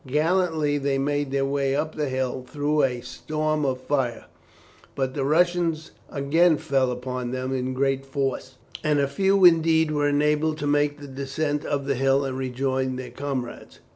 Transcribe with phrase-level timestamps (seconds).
[0.07, 4.25] Gallantly they made their way up the hill through a storm of fire.
[4.95, 10.57] But the Russians again fell upon them in great force, and few indeed were enabled
[10.57, 13.79] to make the descent of the hill and rejoin their comrades.